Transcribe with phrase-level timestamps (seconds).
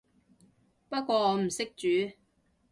[0.89, 2.13] 不過我唔識煮